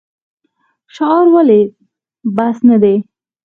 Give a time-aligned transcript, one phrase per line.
[0.95, 1.59] شعار ولې
[2.35, 2.95] بس نه دی؟